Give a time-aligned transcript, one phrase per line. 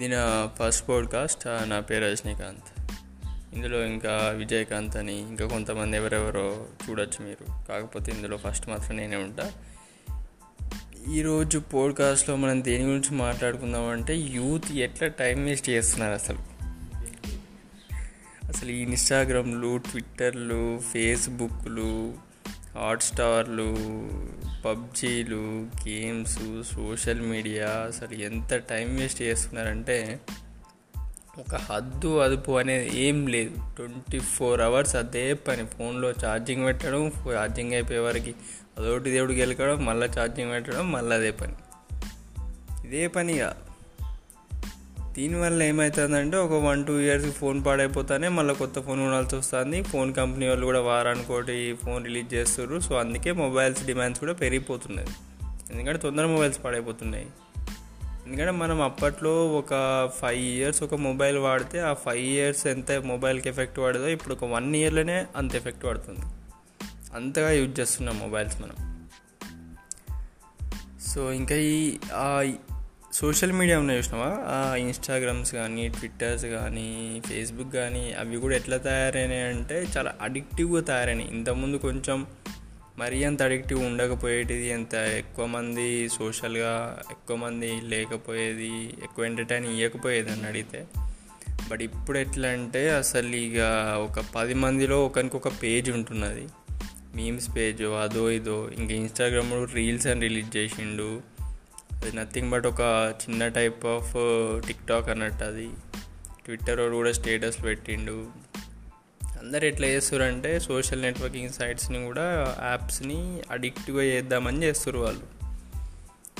[0.00, 2.82] ఇది నా first podcast నా పేరు రజనీకాంత్.
[3.54, 7.66] ఇందులో ఇంకా విజయకాంత్ అని ఇంకా కొంతమంది ఎవరెవరో చూడొచ్చు మీరు.
[7.68, 9.52] కాకపోతే ఇందులో ఫస్ట్ మాత్రం నేనే ఉంటా.
[11.12, 16.38] ఈరోజు పోడ్కాస్ట్లో మనం దేని గురించి మాట్లాడుకుందాం అంటే యూత్ ఎట్లా టైం వేస్ట్ చేస్తున్నారు అసలు?
[18.46, 22.14] అసలు ఈ ఇన్స్టాగ్రామ్లు ట్విట్టర్లు ఫేస్బుక్లు
[22.74, 23.76] హాట్స్టార్లు
[24.64, 30.20] పబ్జీలు గేమ్స్ సోషల్ మీడియా అసలు ఎంత టైం వేస్ట్ చేస్తున్నారంటే
[31.38, 33.50] ఒక హద్దు అదుపు అనేది ఏం లేదు.
[33.76, 35.66] ట్వంటీ ఫోర్ అవర్స్ అదే పని.
[35.66, 38.30] ఫోన్లో ఛార్జింగ్ పెట్టడం ఛార్జింగ్ అయిపోయే వరకు
[38.78, 41.52] అదొకటి దేవుడికి గెలకడం మళ్ళీ ఛార్జింగ్ పెట్టడం మళ్ళీ అదే పని.
[42.84, 43.56] ఇదే పనిగా
[45.12, 49.82] దీనివల్ల ఏమవుతుందంటే ఒక వన్ టూ ఇయర్స్ ఫోన్ పాడైపోతానే మళ్ళీ కొత్త ఫోన్ కొనాల్సి వస్తుంది.
[49.82, 55.10] ఫోన్ కంపెనీ వాళ్ళు కూడా వారానికోటి ఫోన్ రిలీజ్ చేస్తారు సో అందుకే మొబైల్స్ డిమాండ్స్ కూడా పెరిగిపోతున్నది
[55.70, 57.26] ఎందుకంటే తొందర మొబైల్స్ పాడైపోతున్నాయి.
[58.26, 59.68] ఎందుకంటే మనం అప్పట్లో ఒక
[60.20, 64.76] ఫైవ్ ఇయర్స్ ఒక మొబైల్ వాడితే ఆ ఫైవ్ ఇయర్స్ ఎంత మొబైల్కి ఎఫెక్ట్ పడదో ఇప్పుడు ఒక వన్
[64.76, 66.20] ఇయర్లోనే అంత ఎఫెక్ట్ పడుతుంది.
[67.14, 69.08] అంతగా యూజ్ చేస్తున్నాం మొబైల్స్ మనం.
[71.08, 71.96] సో ఇంకా ఈ
[73.12, 74.36] సోషల్ మీడియా ఉన్నాయి చూసినావా?
[74.48, 81.28] ఆ ఇన్స్టాగ్రామ్స్ కానీ ట్విట్టర్స్ కానీ ఫేస్బుక్ కానీ అవి కూడా ఎట్లా తయారైనాయి అంటే చాలా అడిక్టివ్గా తయారైనాయి.
[81.30, 82.26] ఇంతకుముందు కొంచెం
[82.98, 90.46] మరీ అంత అడిక్టివ్ ఉండకపోయేటిది ఎంత ఎక్కువ మంది సోషల్గా ఎక్కువ మంది లేకపోయేది ఎక్కువ ఎంటర్టైన్ ఇవ్వకపోయేది అని
[90.46, 90.86] అడిగితే.
[91.70, 93.60] బట్ ఇప్పుడు ఎట్లా అంటే అసలు ఇక
[93.98, 96.46] ఒక పది మందిలో ఒకరికొక పేజ్ ఉంటున్నది.
[97.16, 98.70] మీమ్స్ పేజ్ అదో ఇదో.
[98.78, 101.20] ఇంకా ఇన్స్టాగ్రామ్ రీల్స్ అని రిలీజ్ చేసిండు.
[102.02, 104.14] అది నథింగ్ బట్ ఒక చిన్న టైప్ ఆఫ్
[104.66, 105.68] టిక్ టాక్ అన్నట్టు అది.
[106.44, 108.26] ట్విట్టర్ కూడా స్టేటస్ పెట్టిండు.
[109.24, 115.40] అందరు ఎట్లా చేస్తారంటే సోషల్ నెట్వర్కింగ్ సైట్స్ని కూడా యాప్స్ని అడిక్ట్గా చేద్దామని చేస్తారు వాళ్ళు.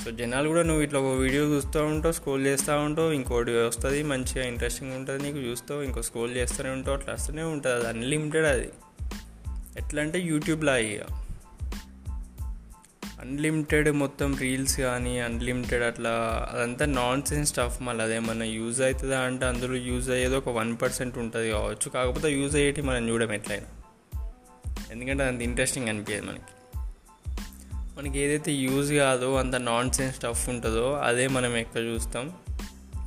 [0.05, 4.45] సో జనాలు కూడా నువ్వు ఇట్లా ఒక వీడియో చూస్తూ ఉంటావు స్క్రోల్ చేస్తూ ఉంటావు ఇంకోటి వస్తుంది మంచిగా
[4.45, 7.75] ఇంట్రెస్టింగ్ ఉంటుంది నీకు చూస్తావు ఇంకో స్క్రోల్ చేస్తూనే ఉంటావు అట్లా వస్తూనే ఉంటుంది.
[7.75, 8.69] అది అన్లిమిటెడ్ అది.
[9.77, 11.20] ఎట్లా అంటే యూట్యూబ్లో ఇక
[13.21, 16.09] అన్లిమిటెడ్ మొత్తం రీల్స్ కానీ అన్లిమిటెడ్ అట్లా
[16.51, 21.17] అదంతా నాన్ సెన్స్ స్టఫ్ మళ్ళీ అదేమన్నా యూజ్ అవుతుందా అంటే అందులో యూజ్ అయ్యేది ఒక వన్ పర్సెంట్
[21.17, 21.89] ఉంటుంది కావచ్చు.
[21.89, 23.67] కాకపోతే యూజ్ అయ్యేటి మనం చూడడం ఎట్లయినా.
[24.91, 26.77] ఎందుకంటే అంత ఇంట్రెస్టింగ్ అనిపించేది మనకి.
[27.97, 32.33] మనకి ఏదైతే యూజ్ కాదో అంత నాన్ సెన్స్ స్టఫ్ ఉంటుందో అదే మనం ఎక్కువ చూస్తాం.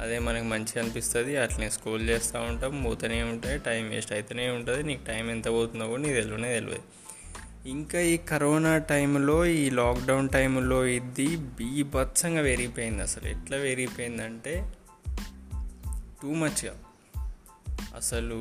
[0.01, 1.37] అదే మనకి మంచిగా అనిపిస్తుంది.
[1.37, 2.83] అట్లనే స్క్రోల్ చేస్తూ ఉంటాం.
[2.83, 3.59] పోతూనే ఉంటాయి.
[3.59, 4.83] టైం వేస్ట్ అవుతూనే ఉంటుంది.
[4.83, 7.04] నీకు టైం ఎంత పోతుందో కూడా నీకు తెలియనే తెలియదు.
[7.67, 13.29] ఇంకా ఈ కరోనా టైంలో ఈ లాక్డౌన్ టైంలో ఇది బీభత్సంగా పెరిగిపోయింది అసలు.
[13.29, 14.73] ఎట్లా పెరిగిపోయిందంటే
[16.23, 16.75] టూ మచ్గా.
[17.97, 18.35] అసలు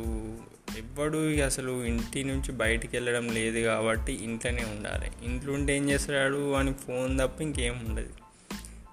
[0.78, 5.12] ఎవ్వడు ఇక అసలు ఇంటి నుంచి బయటికి వెళ్ళడం లేదు కాబట్టి ఇంట్లోనే ఉండాలి.
[5.24, 8.10] ఇంట్లో ఉంటే ఏం చేస్తాడు అని ఫోన్ తప్ప ఇంకేం ఉండదు.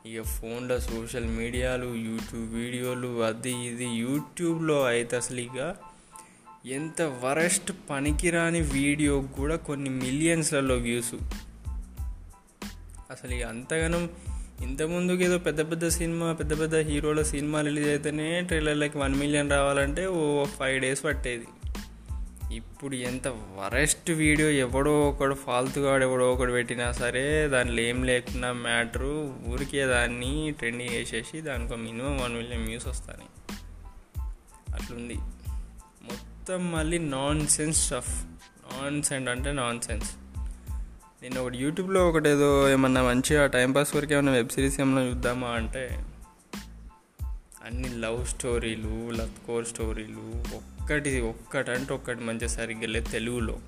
[0.08, 5.76] ఇక ఫోన్లో సోషల్ మీడియాలు యూట్యూబ్ వీడియోలు అది ఇది యూట్యూబ్లో అయితే అసలు ఇక
[6.66, 11.14] ఎంత వరస్ట్ పనికిరాని వీడియో కూడా కొన్ని మిలియన్స్లలో వ్యూస్.
[13.10, 14.10] అసలు ఇక అంతగానం
[14.60, 20.06] ఇంతకుముందుకు ఏదో పెద్ద పెద్ద సినిమా పెద్ద పెద్ద హీరోల సినిమా రిలీజ్ అయితేనే ట్రైలర్లకి వన్ మిలియన్ రావాలంటే
[20.06, 21.46] ఓ ఫైవ్ డేస్ పట్టేది.
[22.54, 29.36] ఇప్పుడు ఎంత వరెస్ట్ వీడియో ఎవడో ఒకడు ఫాల్తుగాడు ఎవడో ఒకడు పెట్టినా సరే దానిలో ఏం లేకున్నా మ్యాటరు
[29.48, 33.52] ఊరికే దాన్ని ట్రెండింగ్ వేసేసి దానికి మినిమం వన్ మిలియన్ వ్యూస్ వస్తాయి
[34.74, 35.14] అట్లుంది.
[36.02, 40.10] మొత్తం మొత్తం మళ్ళీ nonsense stuff nonsense అంటే నాన్ సెన్స్
[41.22, 46.04] నేను ఒకటి యూట్యూబ్లో ఒకటి ఏదో ఏమన్నా మంచిగా టైంపాస్ వరకు ఏమైనా వెబ్ సిరీస్ ఏమైనా చూద్దామా అంటే
[47.64, 53.58] అన్ని లవ్ స్టోరీలు లవ్ కోర్ స్టోరీలు ఒక్కటి ఒక్కటంటే ఒక్కటి మంచిగా సరిగ్గా లేదు తెలుగులో.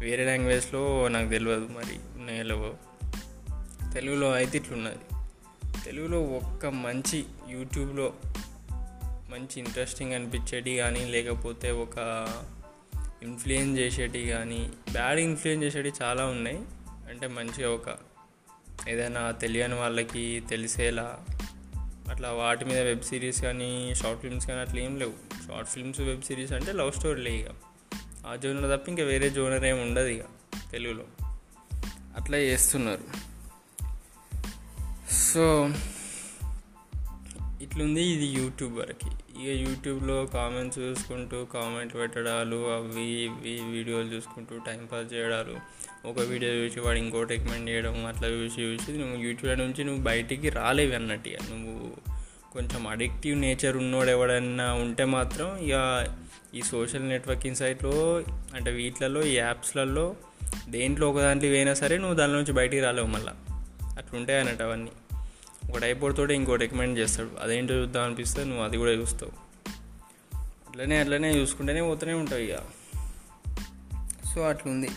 [0.00, 2.74] వేరే లాంగ్వేజ్లో నాకు తెలియదు మరి ఉన్నాయో
[3.92, 5.26] తెలుగులో అయితే ఇట్లున్నది.
[5.84, 8.12] తెలుగులో ఒక్క మంచి యూట్యూబ్లో
[9.30, 11.98] మంచి ఇంట్రెస్టింగ్ అనిపించేటి కానీ లేకపోతే ఒక
[13.22, 16.56] ఇన్ఫ్లుయెన్స్ చేసేటి కానీ బ్యాడ్ ఇన్ఫ్లుయెన్స్ చేసేటి చాలా ఉన్నాయి.
[17.08, 17.96] అంటే మంచిగా ఒక
[18.88, 21.18] ఏదైనా తెలియని వాళ్ళకి తెలిసేలా
[22.10, 25.14] అట్లా వాటి మీద వెబ్ సిరీస్ కానీ షార్ట్ ఫిల్మ్స్ కానీ అట్లా ఏం లేవు.
[25.46, 27.46] షార్ట్ ఫిల్మ్స్ వెబ్ సిరీస్ అంటే లవ్ స్టోరీలే ఇక.
[28.26, 30.24] ఆ జోనర్ తప్ప ఇంకా వేరే జోనర్ ఏమి ఉండదు ఇక
[30.72, 31.04] తెలుగులో.
[32.16, 33.04] అట్లా చేస్తున్నారు.
[35.12, 35.70] సో
[37.62, 39.15] ఇట్లుంది ఇది యూట్యూబ్ వరకు.
[39.42, 45.56] ఇక యూట్యూబ్లో కామెంట్స్ చూసుకుంటూ కామెంట్ పెట్టడాలు అవి ఇవి వీడియోలు చూసుకుంటూ టైంపాస్ చేయడాలు.
[46.08, 50.48] ఒక వీడియో చూసి వాడు ఇంకోటి రికమెండ్ చేయడం అట్లా చూసి చూసి నువ్వు యూట్యూబ్ నుంచి నువ్వు బయటికి
[50.48, 51.36] రాలేవి అన్నట్టు ఇక.
[51.50, 51.94] నువ్వు
[52.52, 56.06] కొంచెం అడిక్టివ్ నేచర్ ఉన్నోడు ఎవడన్నా ఉంటే మాత్రం ఇక
[56.54, 58.22] ఈ సోషల్ నెట్వర్కింగ్ సైట్లో
[58.54, 60.16] అంటే వీటిలలో ఈ యాప్స్లలో
[60.68, 63.32] దేంట్లో ఒక దాంట్లో పోయినా సరే నువ్వు దాని నుంచి బయటికి రాలేవు మళ్ళీ.
[63.98, 64.90] అట్లుంటాయి అన్నట్టు అవన్నీ.
[65.76, 67.30] ఒక ఒకటి అయిపోతోటే ఇంకోటి రికమెండ్ చేస్తాడు.
[67.40, 69.32] అదేంటో చూద్దాం అనిపిస్తే నువ్వు అది కూడా చూస్తావు.
[70.68, 72.58] అట్లనే అట్లనే చూసుకుంటేనే పోతూనే ఉంటావు ఇక.
[74.34, 74.90] సో అట్లుంది.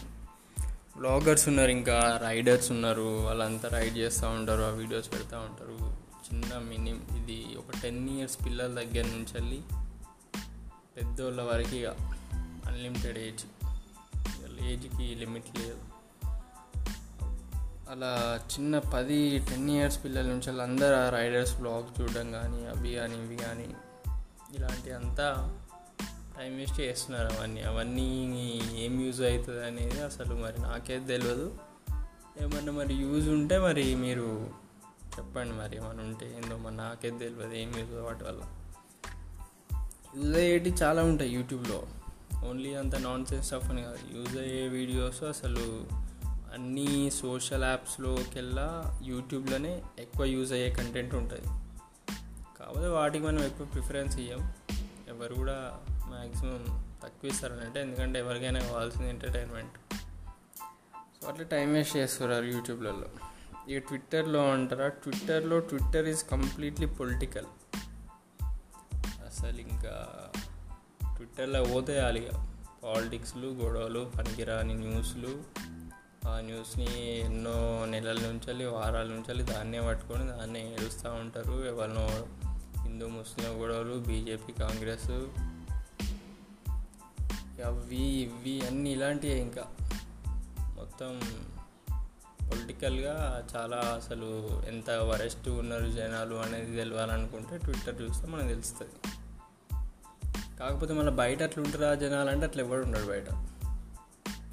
[0.98, 3.02] బ్లాగర్స్ ఉన్నారు ఇంకా రైడర్స్ ఉన్నారు.
[3.02, 5.98] వాళ్ళంతా రైడ్ చేస్తూ ఉంటారు ఆ వీడియోస్ పెడతా ఉంటారు.
[6.26, 9.62] చిన్న మినిమం ఇది ఒక టెన్ ఇయర్స్ పిల్లల దగ్గర నుంచి వెళ్ళి
[10.98, 11.86] పెద్దోళ్ళ వరకు ఇక
[12.68, 13.46] అన్లిమిటెడ్ ఏజ్
[14.66, 15.89] ఏజ్కి లిమిట్ లేదు.
[17.90, 22.96] అలా చిన్న పది టెన్ ఇయర్స్ పిల్లల నుంచి అలా అందరు ఆ రైడర్స్ బ్లాగ్ చూడడం కానీ అవి
[22.96, 23.68] కానీ ఇవి కానీ
[24.56, 25.58] ఇలాంటి అంతా
[26.38, 27.62] టైం వేస్ట్ చేస్తున్నారు అవన్నీ.
[27.62, 31.58] అవన్నీ ఏం యూజ్ అవుతుంది అనేది అసలు మరి నాకేది తెలియదు
[32.42, 34.50] ఏమన్నా మరి యూజ్ ఉంటే మరి మీరు
[35.18, 38.42] చెప్పండి మరి ఏమైనా ఉంటే ఏందో మరి నాకైతే తెలియదు ఏం యూజ్ వాటి వల్ల.
[40.18, 41.84] యూజ్ అయ్యేటి చాలా ఉంటాయి యూట్యూబ్లో
[42.50, 44.18] ఓన్లీ అంత నాన్ సెన్స్ స్టఫ్ అని కాదు.
[44.18, 45.88] యూజ్ అయ్యే వీడియోస్ అసలు
[46.54, 51.46] అన్ని సోషల్ యాప్స్లోకెల్లా యూట్యూబ్లోనే ఎక్కువ యూజ్ అయ్యే కంటెంట్ ఉంటుంది.
[52.60, 54.54] కాకపోతే వాటికి మనం ఎక్కువ ప్రిఫరెన్స్ ఇవ్వం
[55.08, 59.94] ఎవరు కూడా మ్యాక్సిమం తక్కువ ఇస్తారని అంటే ఎందుకంటే ఎవరికైనా కావాల్సింది ఎంటర్టైన్మెంట్.
[61.22, 63.06] సో అట్లా టైం వేస్ట్ చేస్తున్నారు యూట్యూబ్లలో.
[63.70, 64.88] ఇక ట్విట్టర్లో అంటారా?
[64.88, 67.46] ట్విట్టర్లో ట్విట్టర్ ఈజ్ కంప్లీట్లీ పొలిటికల్.
[69.28, 70.08] అసలు ఇంకా
[71.16, 72.34] ట్విట్టర్లో పోతే ఇక.
[72.84, 75.44] పాలిటిక్స్లు గొడవలు పనికిరాని న్యూస్లు
[76.28, 81.66] ఆ న్యూస్ని ఎన్నో నెలల నుంచి వారాల నుంచి దాన్నే పట్టుకొని దాన్నే ఏడుస్తూ ఉంటారు.
[81.66, 82.28] ఎవరినో
[82.84, 85.12] హిందూ ముస్లిం గొడవలు బీజేపీ కాంగ్రెస్
[87.62, 89.66] అవి ఇవి అన్నీ ఇలాంటివే ఇంకా.
[90.76, 91.22] మొత్తం
[92.52, 99.14] పొలిటికల్గా చాలా అసలు ఎంత వరెస్ట్ ఉన్నారు జనాలు అనేది తెలవాలనుకుంటే ట్విట్టర్ చూస్తే మనకు తెలుస్తుంది.
[100.60, 103.26] కాకపోతే మళ్ళీ బయట అట్లా ఉంటారా జనాలు అంటే అట్లా ఎవడు ఉండడు బయట.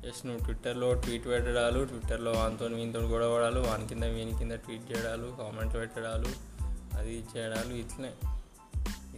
[0.07, 5.37] జస్ట్ నువ్వు ట్విట్టర్లో ట్వీట్ పెట్టడాలు ట్విట్టర్లో వానితో వీనితో గొడవడాలు వాని కింద వీని కింద ట్వీట్ చేయడాలు
[5.39, 6.29] కామెంట్ పెట్టడాలు
[6.99, 8.13] అది చేయడాలు ఇట్లనే.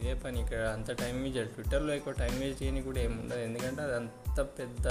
[0.01, 3.95] ఇదే పని ఇక్కడ అంత టైం వేస్ట్ ట్విట్టర్లో ఎక్కువ టైం వేస్ట్ చేయని కూడా ఏముండదు ఎందుకంటే అది
[3.95, 4.89] అంత పెద్ద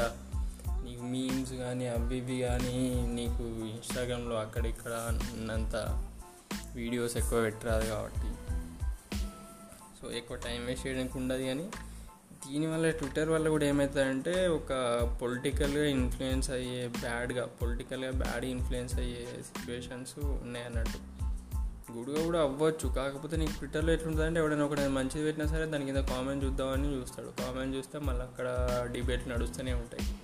[0.83, 5.75] నీకు మీమ్స్ కానీ అవి ఇవి కానీ నీకు ఇన్స్టాగ్రామ్లో అక్కడిక్కడ ఉన్నంత
[6.75, 8.31] వీడియోస్ ఎక్కువ పెట్టరాదు కాబట్టి.
[10.01, 11.69] సో ఎక్కువ టైం వేస్ట్ చేయడానికి ఉండదు కానీ
[12.45, 20.25] దీనివల్ల ట్విట్టర్ వల్ల కూడా ఏమవుతుందంటే ఒక పొలిటికల్గా ఇన్ఫ్లుయెన్స్ అయ్యే బ్యాడ్గా పొలిటికల్గా బ్యాడ్ ఇన్ఫ్లుయెన్స్ అయ్యే సిచ్యువేషన్స్
[20.25, 21.17] ఉన్నాయన్నట్టు.
[21.91, 22.89] గుడిగా కూడా అవ్వచ్చు.
[22.89, 27.27] కాకపోతే నీకు ట్విట్టర్లో ఎట్లుంటుందంటే ఎవడైనా ఒకటి మంచిది పెట్టినా సరే దాని కింద కామెంట్ చూద్దామని చూస్తాడు.
[27.27, 28.47] కామెంట్ చూస్తే మళ్ళీ అక్కడ
[28.91, 30.15] డిబేట్లు నడుస్తూనే ఉంటాయి.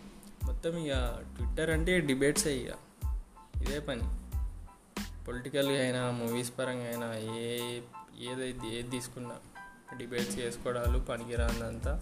[0.44, 0.94] మొత్తం ఇక
[1.38, 2.74] ట్విట్టర్ అంటే డిబేట్స్ ఇక
[3.62, 4.02] ఇదే పని.
[5.28, 7.80] పొలిటికల్గా అయినా మూవీస్ పరంగా అయినా ఏ
[8.32, 9.36] ఏదైతే ఏది తీసుకున్నా.
[9.98, 12.02] డిబేట్స్ చేసుకోవడాలు పనికిరానంత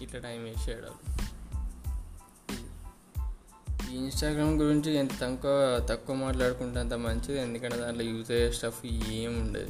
[0.00, 1.22] ఇట్లా టైం వేస్ట్ చేయడాలు
[3.90, 7.40] ఈ ఇన్స్టాగ్రామ్ గురించి ఎంత తక్కువ తక్కువ మాట్లాడుకుంటే అంత మంచిది.
[7.40, 9.66] ఎందుకంటే దాంట్లో యూజ్ అయ్యే స్టఫ్ ఏం ఉండదు.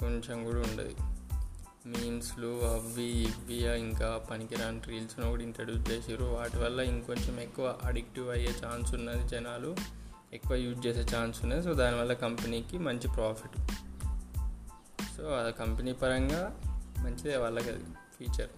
[0.00, 0.96] కొంచెం కూడా ఉండదు.
[1.86, 8.54] మీమ్స్లు అవి ఇవి ఇంకా పనికిరాని రీల్స్ను కూడా ఇంట్రడ్యూస్ చేసారు వాటి వల్ల ఇంకొంచెం ఎక్కువ అడిక్టివ్ అయ్యే
[8.66, 9.76] ఛాన్స్ ఉన్నది జనాలు.
[10.32, 11.62] ఎక్కువ యూజ్ చేసే ఛాన్స్ ఉన్నది.
[11.62, 13.83] సో దానివల్ల కంపెనీకి మంచి ప్రాఫిట్.
[15.16, 16.60] సో అది కంపెనీ పరంగా
[16.98, 17.84] మంచిదే వాళ్ళకి అది
[18.18, 18.48] ఫీచర్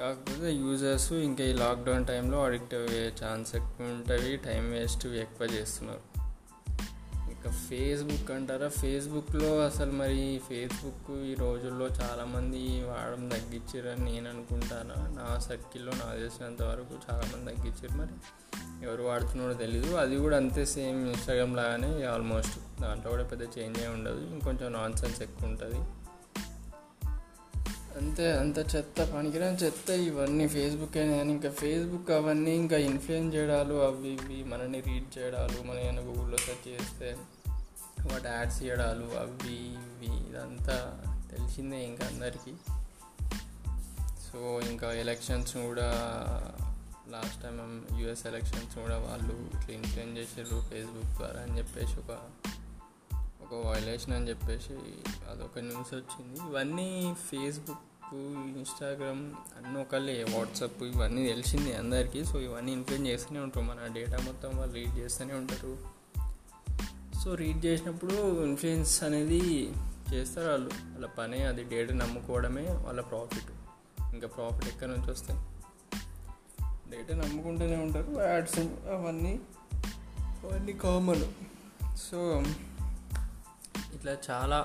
[0.00, 6.10] కాకపోతే యూజర్స్ ఇంకా ఈ లాక్డౌన్ టైంలో అడిక్ట్ అయ్యే ఛాన్స్ ఎక్కువ ఉంటుంది టైం వేస్ట్ ఎక్కువ చేస్తున్నారు.
[7.30, 8.68] ఇంకా ఫేస్బుక్ అంటారా?
[8.68, 14.94] ఫేస్బుక్లో అసలు మరి ఫేస్బుక్ ఈ రోజుల్లో చాలామంది వాడడం తగ్గించారని నేను అనుకుంటాను.
[14.98, 18.12] నా సర్కిల్లో నాకు తెలిసినంత వరకు చాలామంది తగ్గించారు మరి
[18.86, 19.94] ఎవరు వాడుతున్నారో తెలీదు.
[19.94, 24.26] అది కూడా అంతే సేమ్ ఇన్స్టాగ్రామ్ లాగానే ఆల్మోస్ట్ దాంట్లో కూడా పెద్ద చేంజ్ ఏమి ఉండదు.
[24.26, 25.80] ఇంకొంచెం నాన్ సెన్స్ ఎక్కువ ఉంటుంది.
[27.96, 30.48] అంతే అంత చెత్త పనికిరాని చెత్త ఇవన్నీ.
[30.48, 35.78] ఫేస్బుక్ అయినా కానీ ఇంకా ఫేస్బుక్ అవన్నీ ఇంకా ఇన్ఫ్లుయెన్స్ చేయడాలు అవి ఇవి మనని రీడ్ చేయడాలు మన
[35.78, 37.16] ఏమైనా గూగుల్లో సెర్చ్ చేస్తే
[38.12, 42.52] వాటి యాడ్స్ చేయడాలు అవి ఇవి ఇదంతా తెలిసిందే ఇంకా అందరికీ.
[44.32, 45.92] సో ఇంకా ఎలక్షన్స్ కూడా
[47.08, 52.18] లాస్ట్ టైం యూఎస్ ఎలక్షన్స్ కూడా వాళ్ళు ఇట్లా ఇన్ఫ్లుయెన్స్ చేసారు ఫేస్బుక్ ద్వారా అని చెప్పేసి ఒక
[53.42, 54.72] ఒక వైలేషన్ అని చెప్పేసి
[55.30, 56.50] అదొక న్యూస్ వచ్చింది.
[56.50, 57.78] ఇవన్నీ ఫేస్బుక్
[58.14, 62.24] ఇన్స్టాగ్రామ్ అన్నీ ఒకళ్ళే వాట్సాప్ ఇవన్నీ తెలిసింది అందరికీ.
[62.24, 65.78] సో ఇవన్నీ ఇన్ఫ్లుయెన్స్ చేస్తూనే ఉంటారు మన డేటా మొత్తం వాళ్ళు రీడ్ చేస్తూనే ఉంటారు.
[67.24, 69.72] సో రీడ్ చేసినప్పుడు ఇన్ఫ్లుయెన్స్ అనేది
[70.14, 70.70] చేస్తారు వాళ్ళు.
[70.74, 73.50] వాళ్ళ పనే అది డేటా నమ్ముకోవడమే వాళ్ళ ప్రాఫిట్
[74.14, 75.40] ఇంకా ప్రాఫిట్ ఎక్కడి నుంచి వస్తాయి?
[76.90, 78.22] డేటా నమ్ముకుంటూనే ఉంటారు.
[78.22, 79.40] యాడ్స్ అవన్నీ
[80.44, 81.24] అవన్నీ కామన్
[81.96, 82.42] సో
[84.00, 84.58] ఇట్లా చాలా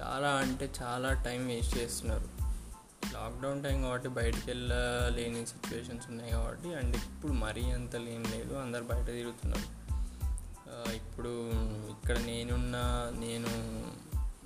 [0.00, 2.28] చాలా అంటే చాలా టైం వేస్ట్ చేస్తున్నారు.
[3.12, 8.84] లాక్డౌన్ టైం కాబట్టి బయటకు వెళ్ళలేని సిచ్యువేషన్స్ ఉన్నాయి కాబట్టి అండ్ ఇప్పుడు మరీ అంత లేం లేదు అందరు
[8.90, 9.66] బయట తిరుగుతున్నారు.
[10.94, 11.32] ఇప్పుడు
[11.94, 12.76] ఇక్కడ నేనున్న
[13.18, 13.52] నేను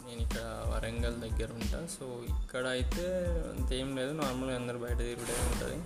[0.06, 3.04] నేను ఇక్కడ వరంగల్ దగ్గర ఉంటా సో ఇక్కడ అయితే
[3.50, 4.12] అంతేం లేదు.
[4.12, 5.78] నార్మల్గా అందరు బయట తిరుగుడే ఉంటుంది.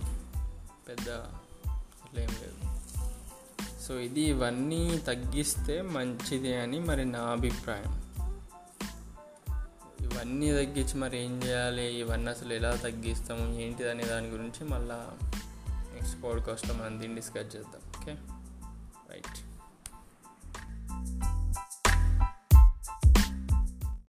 [0.89, 1.09] పెద్ద
[2.03, 2.57] అట్లా ఏం లేదు.
[3.87, 8.01] సో ఇది ఇవన్నీ తగ్గిస్తే మంచిది అని మరి నా అభిప్రాయం.
[10.01, 11.99] ఇవన్నీ తగ్గించి మరి ఏం చేయాలి?
[11.99, 13.59] ఇవన్నీ అసలు ఎలా తగ్గిస్తాము?
[13.59, 14.95] ఏంటిది అనే దాని గురించి మళ్ళీ
[15.93, 18.01] నెక్స్ట్ పాడ్కాస్ట్లో మనం దీన్ని డిస్కస్ చేద్దాం.
[18.01, 18.34] ఓకే